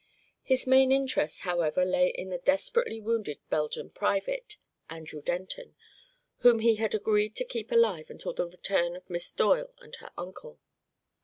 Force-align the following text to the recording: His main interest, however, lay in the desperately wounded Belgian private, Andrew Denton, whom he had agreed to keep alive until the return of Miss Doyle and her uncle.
His 0.41 0.65
main 0.65 0.91
interest, 0.91 1.41
however, 1.41 1.85
lay 1.85 2.07
in 2.09 2.29
the 2.31 2.39
desperately 2.39 2.99
wounded 2.99 3.37
Belgian 3.51 3.91
private, 3.91 4.57
Andrew 4.89 5.21
Denton, 5.21 5.75
whom 6.37 6.57
he 6.57 6.77
had 6.77 6.95
agreed 6.95 7.35
to 7.35 7.45
keep 7.45 7.71
alive 7.71 8.09
until 8.09 8.33
the 8.33 8.47
return 8.47 8.95
of 8.95 9.11
Miss 9.11 9.31
Doyle 9.31 9.75
and 9.79 9.95
her 9.97 10.11
uncle. 10.17 10.59